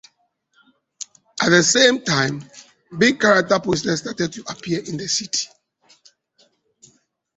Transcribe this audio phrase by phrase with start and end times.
[1.43, 2.43] At the same time,
[2.97, 5.47] big-character posters started to appear in the city.